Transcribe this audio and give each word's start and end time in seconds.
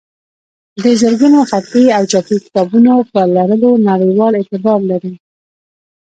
د 0.83 0.85
زرګونو 1.01 1.39
خطي 1.49 1.85
او 1.97 2.03
چاپي 2.11 2.37
کتابونو 2.45 2.93
په 3.11 3.21
لرلو 3.35 3.71
نړیوال 3.89 4.33
اعتبار 4.37 4.79
لري. 4.91 5.13